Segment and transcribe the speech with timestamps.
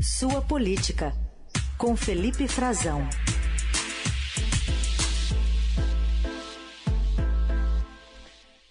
[0.00, 1.12] Sua Política,
[1.76, 3.00] com Felipe Frazão.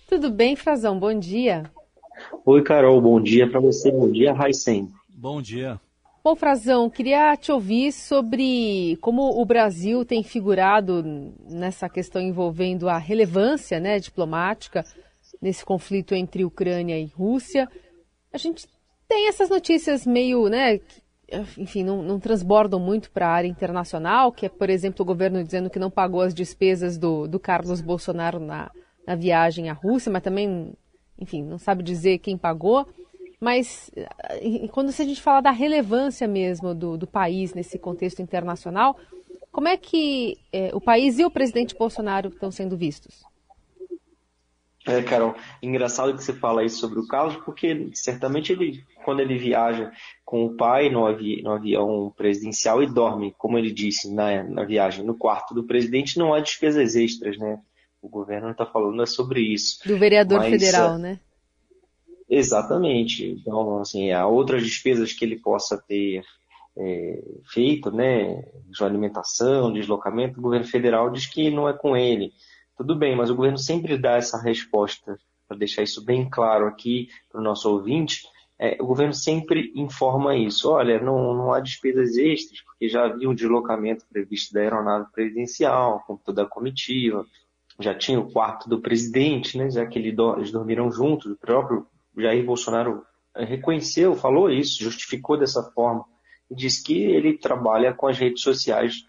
[0.08, 0.98] Tudo bem, Frazão?
[0.98, 1.70] Bom dia.
[2.46, 3.02] Oi, Carol.
[3.02, 3.92] Bom dia para você.
[3.92, 4.88] Bom dia, Raicen.
[5.10, 5.78] Bom dia.
[6.24, 11.04] Bom, Frazão, queria te ouvir sobre como o Brasil tem figurado
[11.50, 14.86] nessa questão envolvendo a relevância né, diplomática
[15.42, 17.68] nesse conflito entre Ucrânia e Rússia.
[18.32, 18.66] A gente
[19.10, 20.80] tem essas notícias meio, né,
[21.58, 25.44] enfim, não, não transbordam muito para a área internacional, que é, por exemplo, o governo
[25.44, 28.72] dizendo que não pagou as despesas do, do Carlos Bolsonaro na,
[29.06, 30.74] na viagem à Rússia, mas também,
[31.20, 32.88] enfim, não sabe dizer quem pagou.
[33.40, 33.92] Mas
[34.72, 38.98] quando a gente fala da relevância mesmo do, do país nesse contexto internacional,
[39.52, 43.24] como é que é, o país e o presidente Bolsonaro estão sendo vistos?
[44.88, 49.38] É, Carol, engraçado que você fala isso sobre o Carlos, porque certamente ele, quando ele
[49.38, 49.92] viaja
[50.24, 54.64] com o pai no, avi no avião presidencial e dorme, como ele disse na, na
[54.64, 57.60] viagem, no quarto do presidente, não há despesas extras, né?
[58.02, 59.86] O governo está falando é sobre isso.
[59.86, 61.20] Do vereador Mas, federal, é, né?
[62.30, 63.26] Exatamente.
[63.26, 66.24] Então, assim, há outras despesas que ele possa ter
[66.78, 68.42] é, feito, né?
[68.70, 72.32] De alimentação, deslocamento, o governo federal diz que não é com ele.
[72.78, 77.10] Tudo bem, mas o governo sempre dá essa resposta, para deixar isso bem claro aqui
[77.32, 78.22] para o nosso ouvinte.
[78.60, 80.70] É, o governo sempre informa isso.
[80.70, 86.04] Olha, não, não há despesas extras, porque já havia um deslocamento previsto da aeronave presidencial,
[86.06, 87.26] com toda a comitiva,
[87.80, 91.86] já tinha o quarto do presidente, né, já que eles dormiram juntos, o próprio
[92.18, 93.04] Jair Bolsonaro
[93.36, 96.04] reconheceu, falou isso, justificou dessa forma,
[96.50, 99.06] e disse que ele trabalha com as redes sociais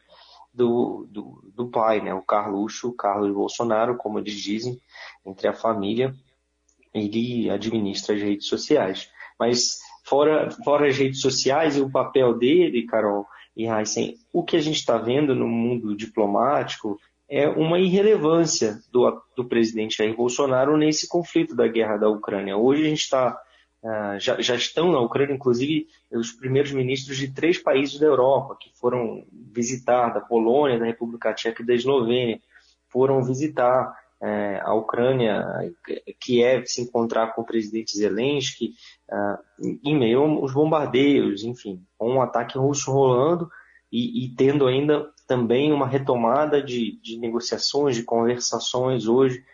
[0.59, 2.13] do, do, do pai, né?
[2.13, 4.81] O Carluxo, Carlos Bolsonaro, como eles dizem,
[5.25, 6.13] entre a família,
[6.93, 9.09] ele administra as redes sociais.
[9.39, 13.25] Mas fora, fora as redes sociais e o papel dele, Carol
[13.57, 19.23] e Heisen, o que a gente está vendo no mundo diplomático é uma irrelevância do,
[19.37, 22.57] do presidente Jair Bolsonaro nesse conflito da guerra da Ucrânia.
[22.57, 23.39] Hoje a gente está
[23.83, 28.57] Uh, já, já, estão na Ucrânia, inclusive, os primeiros ministros de três países da Europa
[28.59, 32.41] que foram visitar, da Polônia, da República Tcheca e da Eslovênia,
[32.89, 35.45] foram visitar uh, a Ucrânia,
[36.19, 38.75] Kiev, se encontrar com o presidente Zelensky,
[39.11, 43.49] uh, em meio aos bombardeios, enfim, com um ataque russo rolando
[43.93, 49.45] e, e tendo ainda também uma retomada de, de negociações, de conversações hoje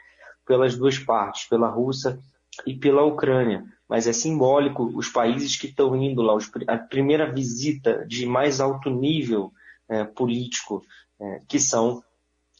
[0.46, 2.18] pelas duas partes, pela Rússia
[2.66, 8.04] e pela Ucrânia mas é simbólico os países que estão indo lá, a primeira visita
[8.04, 9.52] de mais alto nível
[9.88, 10.82] é, político,
[11.20, 12.02] é, que são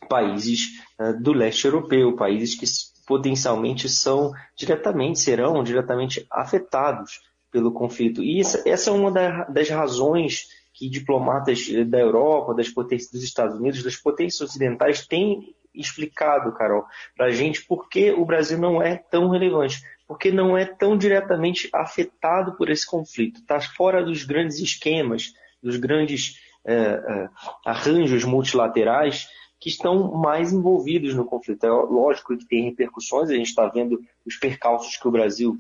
[0.09, 2.65] países é, do leste europeu, países que
[3.05, 8.23] potencialmente são diretamente, serão diretamente afetados pelo conflito.
[8.23, 9.11] E essa, essa é uma
[9.49, 15.53] das razões que diplomatas da Europa, das potências dos Estados Unidos, das potências ocidentais têm
[15.75, 16.85] explicado, Carol,
[17.17, 20.97] para a gente por que o Brasil não é tão relevante porque não é tão
[20.97, 23.41] diretamente afetado por esse conflito.
[23.41, 27.29] Está fora dos grandes esquemas, dos grandes é, é,
[27.65, 29.27] arranjos multilaterais
[29.65, 31.65] que estão mais envolvidos no conflito.
[31.65, 35.57] É lógico que tem repercussões, a gente está vendo os percalços que o Brasil,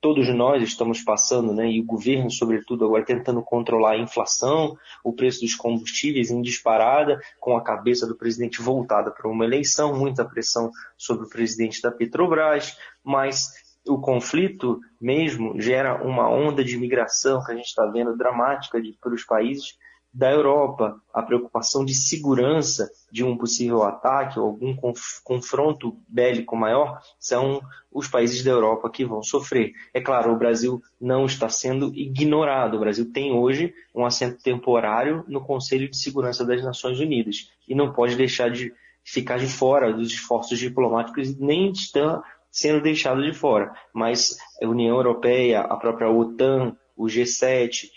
[0.00, 5.12] todos nós estamos passando, né, e o governo, sobretudo, agora tentando controlar a inflação, o
[5.12, 10.24] preço dos combustíveis em disparada, com a cabeça do presidente voltada para uma eleição, muita
[10.24, 13.52] pressão sobre o presidente da Petrobras, mas
[13.86, 19.14] o conflito mesmo gera uma onda de migração que a gente está vendo dramática para
[19.14, 19.78] os países
[20.14, 21.00] da Europa.
[21.12, 27.60] A preocupação de segurança de um possível ataque ou algum conf confronto bélico maior são
[27.92, 29.72] os países da Europa que vão sofrer.
[29.92, 32.76] É claro, o Brasil não está sendo ignorado.
[32.76, 37.74] O Brasil tem hoje um assento temporário no Conselho de Segurança das Nações Unidas e
[37.74, 43.34] não pode deixar de ficar de fora dos esforços diplomáticos nem está sendo deixado de
[43.34, 43.74] fora.
[43.92, 47.88] Mas a União Europeia, a própria OTAN, o G7,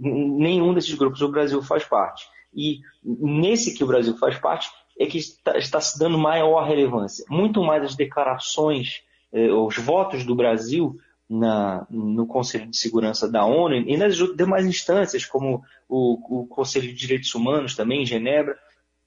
[0.00, 2.24] nenhum desses grupos o Brasil faz parte.
[2.54, 7.24] E nesse que o Brasil faz parte é que está, está se dando maior relevância.
[7.28, 9.02] Muito mais as declarações,
[9.32, 14.64] eh, os votos do Brasil na, no Conselho de Segurança da ONU e nas demais
[14.64, 18.56] instâncias, como o, o Conselho de Direitos Humanos também, em Genebra,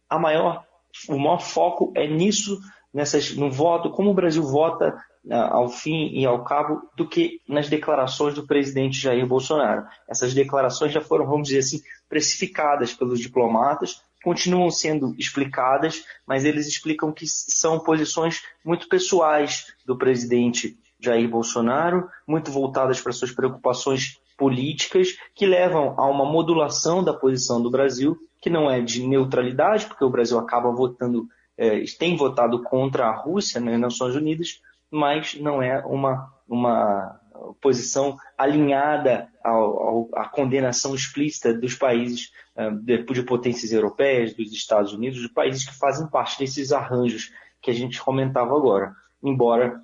[0.08, 0.66] a maior,
[1.08, 2.60] o maior foco é nisso
[2.94, 4.98] nessas, no voto, como o Brasil vota
[5.30, 9.86] ah, ao fim e ao cabo, do que nas declarações do presidente Jair Bolsonaro.
[10.08, 16.68] Essas declarações já foram, vamos dizer assim, precificadas pelos diplomatas, continuam sendo explicadas, mas eles
[16.68, 24.20] explicam que são posições muito pessoais do presidente Jair Bolsonaro, muito voltadas para suas preocupações
[24.38, 29.86] políticas que levam a uma modulação da posição do Brasil, que não é de neutralidade,
[29.86, 31.28] porque o Brasil acaba votando,
[31.60, 37.20] é, tem votado contra a Rússia nas Nações Unidas, mas não é uma, uma
[37.60, 44.54] posição alinhada ao, ao, à condenação explícita dos países uh, de, de, potências europeias, dos
[44.54, 48.96] Estados Unidos, dos países que fazem parte desses arranjos que a gente comentava agora.
[49.22, 49.82] Embora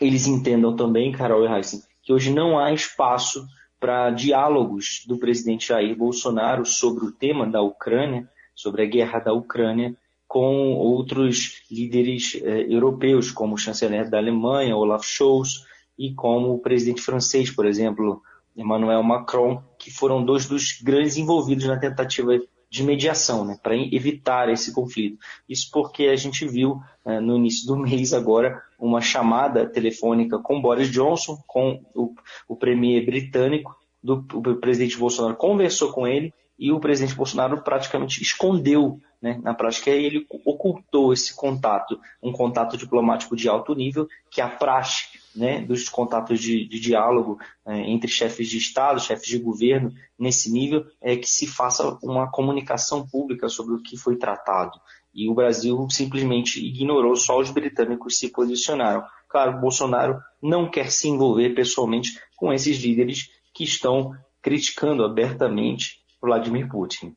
[0.00, 3.44] eles entendam também, Carol e Heisen, que hoje não há espaço
[3.80, 9.32] para diálogos do presidente Jair Bolsonaro sobre o tema da Ucrânia, sobre a guerra da
[9.32, 9.96] Ucrânia,
[10.30, 15.64] com outros líderes eh, europeus, como o chanceler da Alemanha, Olaf Scholz,
[15.98, 18.22] e como o presidente francês, por exemplo,
[18.56, 22.40] Emmanuel Macron, que foram dois dos grandes envolvidos na tentativa
[22.70, 25.18] de mediação, né, para evitar esse conflito.
[25.48, 30.62] Isso porque a gente viu uh, no início do mês agora uma chamada telefônica com
[30.62, 32.14] Boris Johnson, com o,
[32.46, 38.22] o premier britânico, do, o presidente Bolsonaro conversou com ele e o presidente Bolsonaro praticamente
[38.22, 44.40] escondeu, né, na prática ele ocultou esse contato, um contato diplomático de alto nível, que
[44.40, 49.28] é a praxe né, dos contatos de, de diálogo é, entre chefes de Estado, chefes
[49.28, 54.16] de governo, nesse nível, é que se faça uma comunicação pública sobre o que foi
[54.16, 54.80] tratado.
[55.12, 59.04] E o Brasil simplesmente ignorou, só os britânicos se posicionaram.
[59.28, 66.68] Claro, Bolsonaro não quer se envolver pessoalmente com esses líderes que estão criticando abertamente Vladimir
[66.68, 67.14] Putin.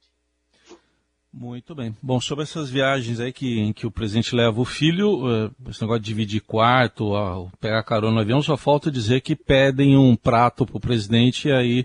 [1.33, 1.95] Muito bem.
[1.99, 5.81] Bom, sobre essas viagens aí que, em que o presidente leva o filho, eh, esse
[5.81, 7.11] negócio de dividir quarto,
[7.59, 11.51] pegar carona no avião, só falta dizer que pedem um prato para o presidente e
[11.51, 11.83] aí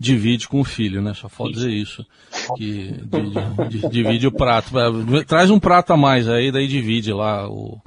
[0.00, 1.14] divide com o filho, né?
[1.14, 2.04] Só falta dizer isso.
[2.56, 2.92] Que
[3.88, 4.72] divide o prato.
[5.28, 7.80] Traz um prato a mais aí, daí divide lá o,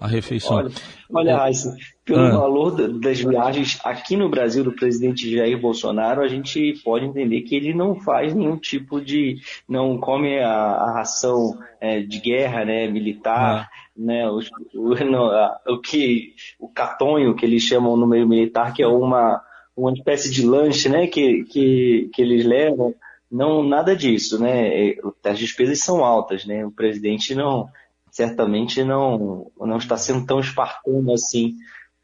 [0.00, 0.56] a refeição.
[0.56, 0.70] Olha,
[1.12, 1.76] olha Raíssa,
[2.08, 2.30] pelo ah.
[2.30, 7.54] valor das viagens aqui no Brasil do presidente Jair Bolsonaro, a gente pode entender que
[7.54, 9.36] ele não faz nenhum tipo de.
[9.68, 13.90] não come a, a ração é, de guerra, né, militar, ah.
[13.94, 14.40] né, o,
[14.74, 16.32] o, a, o, que.
[16.58, 19.42] o catonho que eles chamam no meio militar, que é uma,
[19.76, 22.94] uma espécie de lanche, né, que, que, que eles levam.
[23.30, 24.94] Não, nada disso, né?
[25.22, 26.64] As despesas são altas, né?
[26.64, 27.68] O presidente não,
[28.10, 31.54] certamente não, não está sendo tão espartano assim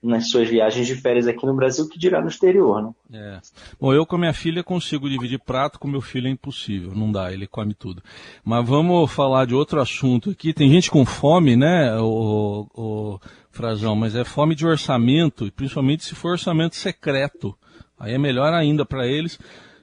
[0.05, 2.93] nas suas viagens de férias aqui no Brasil que dirá no exterior, né?
[3.13, 3.41] É.
[3.81, 7.11] Bom, eu com a minha filha consigo dividir prato, com meu filho é impossível, não
[7.11, 8.03] dá, ele come tudo.
[8.45, 10.53] Mas vamos falar de outro assunto aqui.
[10.53, 13.21] Tem gente com fome, né, o, o
[13.51, 17.57] Frazão, mas é fome de orçamento, principalmente se for orçamento secreto.
[17.99, 19.39] Aí é melhor ainda para eles.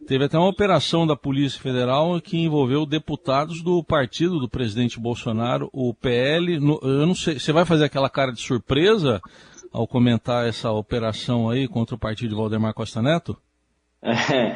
[0.07, 5.69] Teve até uma operação da Polícia Federal que envolveu deputados do partido do presidente Bolsonaro,
[5.71, 6.59] o PL.
[6.59, 9.21] No, eu não sei, você vai fazer aquela cara de surpresa
[9.71, 13.37] ao comentar essa operação aí contra o partido de Valdemar Costa Neto?
[14.03, 14.53] É,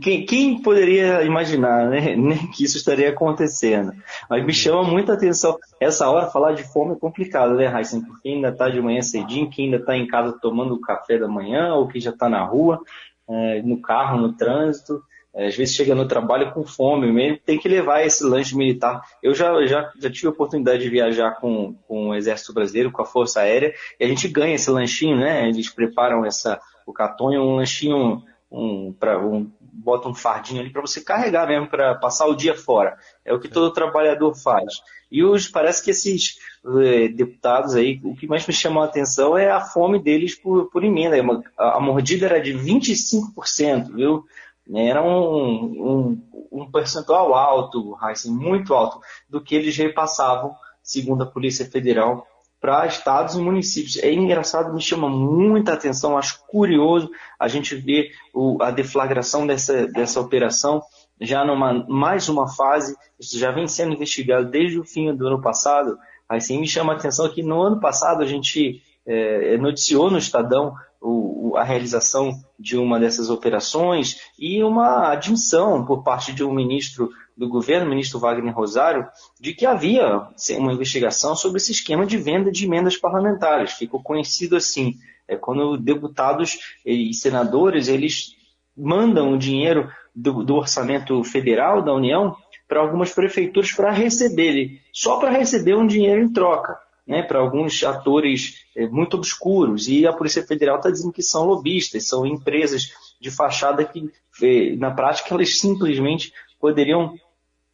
[0.00, 2.14] quem, quem, poderia imaginar né,
[2.54, 3.92] que isso estaria acontecendo?
[4.30, 5.58] Mas me chama muita atenção.
[5.80, 8.00] Essa hora, falar de fome é complicado, né, Raíssa?
[8.06, 11.26] Porque ainda está de manhã cedinho, quem ainda está em casa tomando o café da
[11.26, 12.80] manhã, ou que já está na rua,
[13.28, 15.02] é, no carro, no trânsito.
[15.34, 19.02] É, às vezes chega no trabalho com fome mesmo, tem que levar esse lanche militar.
[19.22, 23.02] Eu já, já, já tive a oportunidade de viajar com, com o Exército Brasileiro, com
[23.02, 25.48] a Força Aérea, e a gente ganha esse lanchinho, né?
[25.48, 30.82] Eles preparam essa, o catonho, um lanchinho, um, pra, um, bota um fardinho ali para
[30.82, 32.96] você carregar mesmo, para passar o dia fora.
[33.24, 34.74] É o que todo trabalhador faz.
[35.10, 36.38] E hoje parece que esses
[36.82, 40.70] eh, deputados aí, o que mais me chamou a atenção é a fome deles por,
[40.70, 41.16] por emenda.
[41.58, 44.24] A, a mordida era de 25%, viu?
[44.72, 51.26] Era um, um, um percentual alto, Heisen, muito alto, do que eles repassavam, segundo a
[51.26, 52.26] Polícia Federal,
[52.60, 53.98] para estados e municípios.
[53.98, 59.86] É engraçado, me chama muita atenção, acho curioso a gente ver o, a deflagração dessa,
[59.86, 60.82] dessa operação
[61.20, 65.40] já numa mais uma fase, isso já vem sendo investigado desde o fim do ano
[65.40, 65.98] passado.
[66.28, 70.74] Assim, me chama a atenção que no ano passado a gente é, noticiou no Estadão
[71.04, 77.10] o, a realização de uma dessas operações e uma admissão por parte de um ministro
[77.36, 79.06] do governo, ministro Wagner Rosário,
[79.38, 83.72] de que havia uma investigação sobre esse esquema de venda de emendas parlamentares.
[83.72, 84.94] Ficou conhecido assim,
[85.28, 88.34] é quando deputados e senadores eles
[88.74, 92.34] mandam o dinheiro do, do orçamento federal da União
[92.66, 97.82] para algumas prefeituras para receber, só para receber um dinheiro em troca né, para alguns
[97.84, 99.88] atores é, muito obscuros.
[99.88, 104.10] E a Polícia Federal está dizendo que são lobistas, são empresas de fachada que,
[104.42, 107.14] é, na prática, elas simplesmente poderiam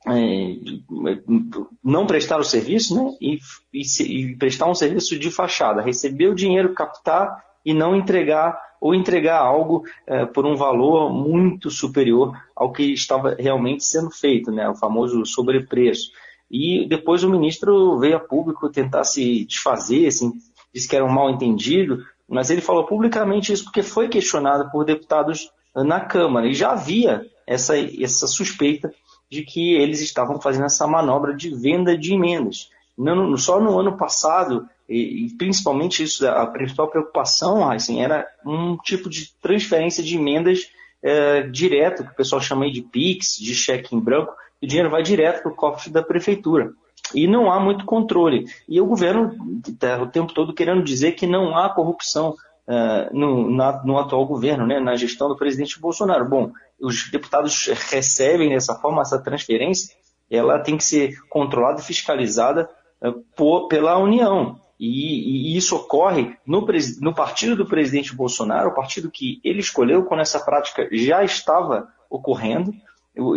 [0.06, 0.56] é,
[1.82, 3.38] não prestar o serviço né, e,
[3.72, 8.94] e, e, prestar um serviço de fachada, receber o dinheiro, captar e não entregar ou
[8.94, 14.68] entregar algo é, por um valor muito superior ao que estava realmente sendo feito, né,
[14.68, 16.10] o famoso sobrepreço.
[16.50, 20.32] E depois o ministro veio a público tentar se desfazer, assim,
[20.74, 24.84] disse que era um mal entendido, mas ele falou publicamente isso porque foi questionado por
[24.84, 28.92] deputados na Câmara e já havia essa, essa suspeita
[29.30, 32.68] de que eles estavam fazendo essa manobra de venda de emendas.
[32.98, 38.76] Não, só no ano passado, e, e, principalmente isso, a principal preocupação assim, era um
[38.76, 40.68] tipo de transferência de emendas
[41.02, 45.02] é, direto, que o pessoal chama de PIX, de cheque em branco, o dinheiro vai
[45.02, 46.72] direto para o cofre da prefeitura.
[47.14, 48.44] E não há muito controle.
[48.68, 49.34] E o governo
[49.66, 52.36] está o tempo todo querendo dizer que não há corrupção
[52.68, 56.28] uh, no, na, no, atual governo, né, na gestão do presidente Bolsonaro.
[56.28, 59.96] Bom, os deputados recebem dessa forma essa transferência,
[60.30, 62.68] ela tem que ser controlada e fiscalizada
[63.02, 64.60] uh, por, pela União.
[64.78, 66.66] E, e, isso ocorre no,
[67.00, 71.88] no partido do presidente Bolsonaro, o partido que ele escolheu quando essa prática já estava
[72.08, 72.72] ocorrendo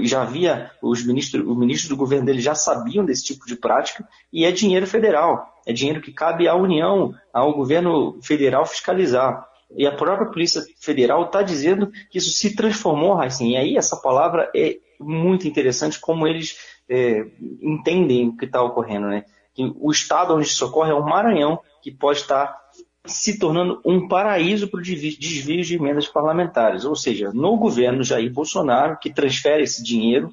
[0.03, 4.08] já havia, os ministros, o ministro do governo dele já sabiam desse tipo de prática,
[4.32, 9.48] e é dinheiro federal, é dinheiro que cabe à União, ao governo federal fiscalizar.
[9.75, 13.98] E a própria Polícia Federal está dizendo que isso se transformou, assim, e aí essa
[13.98, 17.25] palavra é muito interessante como eles é,
[17.62, 19.25] entendem o que está ocorrendo, né?
[19.53, 22.56] Que o estado onde isso ocorre é o Maranhão, que pode estar
[23.05, 26.86] se tornando um paraíso para o desvio de emendas parlamentares.
[26.86, 30.31] Ou seja, no governo Jair Bolsonaro, que transfere esse dinheiro,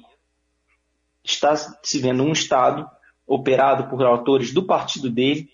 [1.23, 2.89] está se vendo um Estado
[3.27, 5.49] operado por autores do partido dele,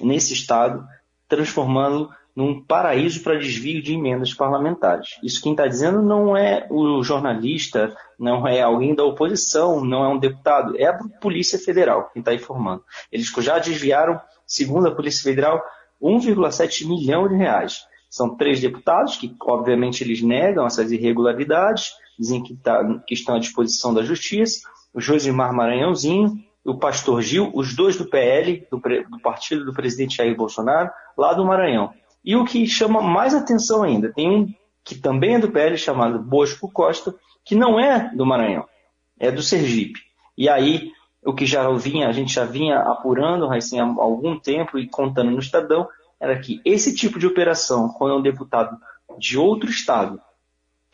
[0.00, 0.86] nesse Estado,
[1.28, 5.18] transformando num paraíso para desvio de emendas parlamentares.
[5.22, 10.08] Isso quem está dizendo não é o jornalista, não é alguém da oposição, não é
[10.08, 12.84] um deputado, é a Polícia Federal quem está informando.
[13.10, 15.62] Eles já desviaram, segundo a Polícia Federal,
[16.02, 17.84] 1,7 milhão de reais.
[18.08, 23.38] São três deputados que, obviamente, eles negam essas irregularidades, dizem que, tá, que estão à
[23.38, 24.68] disposição da justiça.
[24.92, 26.32] O Josimar Maranhãozinho,
[26.64, 31.32] o pastor Gil, os dois do PL, do, do partido do presidente Jair Bolsonaro, lá
[31.32, 31.92] do Maranhão.
[32.24, 34.54] E o que chama mais atenção ainda, tem um
[34.84, 37.14] que também é do PL, chamado Bosco Costa,
[37.44, 38.66] que não é do Maranhão,
[39.18, 40.00] é do Sergipe.
[40.36, 40.90] E aí
[41.24, 43.58] o que já vinha, a gente já vinha apurando há
[43.98, 45.86] algum tempo e contando no Estadão,
[46.18, 48.76] era que esse tipo de operação, quando um deputado
[49.18, 50.20] de outro estado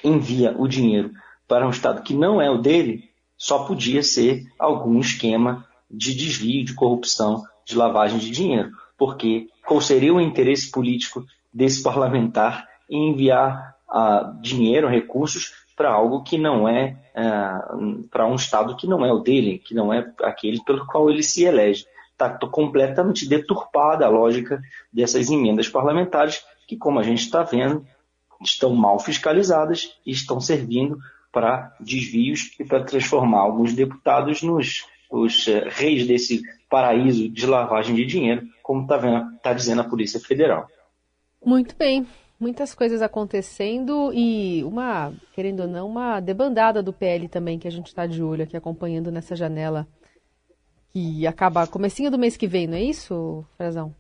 [0.03, 1.13] envia o dinheiro
[1.47, 6.65] para um estado que não é o dele, só podia ser algum esquema de desvio,
[6.65, 8.71] de corrupção, de lavagem de dinheiro.
[8.99, 16.23] Porque qual seria o interesse político desse parlamentar em enviar uh, dinheiro, recursos para algo
[16.23, 17.23] que não é, é
[18.11, 21.23] para um Estado que não é o dele, que não é aquele pelo qual ele
[21.23, 21.85] se elege.
[22.13, 27.87] Está completamente deturpada a lógica dessas emendas parlamentares, que, como a gente está vendo,
[28.43, 30.99] estão mal fiscalizadas e estão servindo
[31.31, 37.95] para desvios e para transformar alguns deputados nos os é, reis desse paraíso de lavagem
[37.95, 38.99] de dinheiro, como está
[39.43, 40.67] tá dizendo a Polícia Federal.
[41.45, 42.07] Muito bem
[42.39, 47.71] muitas coisas acontecendo e uma, querendo ou não, uma debandada do PL também que a
[47.71, 49.87] gente está de olho aqui acompanhando nessa janela
[50.93, 53.95] que acaba comecinho do mês que vem, não é isso, Frazão?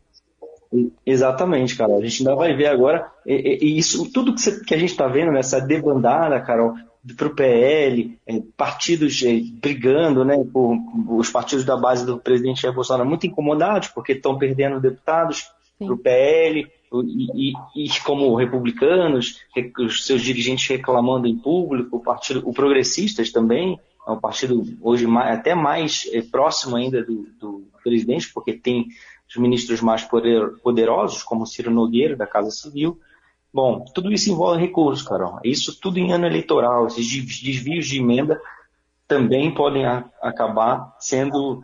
[1.04, 1.98] Exatamente, Carol.
[1.98, 3.10] A gente ainda vai ver agora.
[3.24, 6.74] E, e isso, tudo que, você, que a gente está vendo nessa debandada, Carol,
[7.14, 10.76] para o PL, é, partidos é, brigando, né, por,
[11.08, 15.92] os partidos da base do presidente Jair Bolsonaro muito incomodados porque estão perdendo deputados para
[15.92, 19.40] o PL, e, e, e, como republicanos,
[19.78, 25.06] os seus dirigentes reclamando em público, o partido, o progressistas também, é um partido hoje
[25.06, 28.88] mais, até mais é, próximo ainda do, do, presidente, porque tem
[29.28, 32.98] os ministros mais poder, poderosos, como Ciro Nogueira, da Casa Civil.
[33.52, 35.38] Bom, tudo isso envolve recursos, Carol.
[35.44, 38.40] Isso tudo em ano eleitoral, esses desvios de emenda
[39.08, 41.62] também podem a, acabar sendo,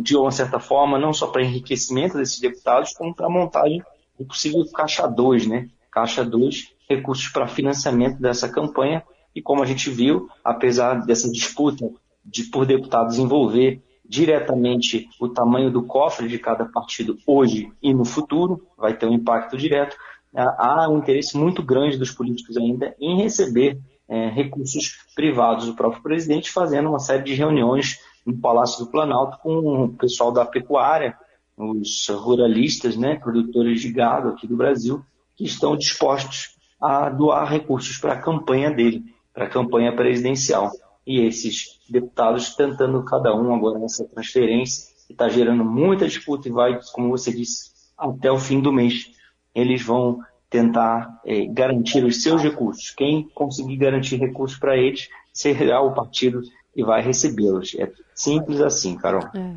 [0.00, 3.82] de uma certa forma, não só para enriquecimento desses deputados, como para montagem
[4.18, 5.68] o possível caixa 2, né?
[5.90, 9.02] Caixa 2, recursos para financiamento dessa campanha.
[9.34, 11.90] E como a gente viu, apesar dessa disputa
[12.24, 18.04] de por deputados envolver diretamente o tamanho do cofre de cada partido hoje e no
[18.04, 19.96] futuro, vai ter um impacto direto,
[20.34, 26.02] há um interesse muito grande dos políticos ainda em receber é, recursos privados do próprio
[26.02, 31.16] presidente, fazendo uma série de reuniões no Palácio do Planalto com o pessoal da pecuária,
[31.56, 35.02] os ruralistas, né, produtores de gado aqui do Brasil,
[35.34, 40.70] que estão dispostos a doar recursos para a campanha dele, para a campanha presidencial.
[41.06, 46.52] E esses deputados tentando cada um agora nessa transferência, que está gerando muita disputa e
[46.52, 49.12] vai, como você disse, até o fim do mês.
[49.54, 50.20] Eles vão
[50.50, 52.90] tentar é, garantir os seus recursos.
[52.90, 56.42] Quem conseguir garantir recursos para eles será o partido
[56.74, 57.74] que vai recebê-los.
[57.78, 59.22] É simples assim, Carol.
[59.34, 59.56] É,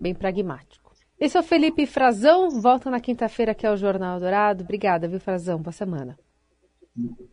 [0.00, 0.77] bem pragmático.
[1.20, 4.62] Esse é o Felipe Frazão, volta na quinta-feira aqui ao Jornal Dourado.
[4.62, 5.60] Obrigada, viu, Frazão?
[5.60, 6.16] Boa semana.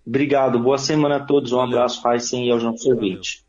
[0.06, 1.52] Obrigado, boa semana a todos.
[1.52, 3.45] Um abraço, Raíssen, e aos nossos ouvintes.